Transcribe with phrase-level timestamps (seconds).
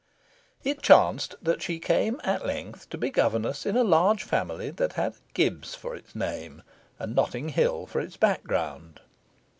[0.63, 4.93] It chanced that she came, at length, to be governess in a large family that
[4.93, 6.63] had Gibbs for its name
[6.97, 8.99] and Notting Hill for its background.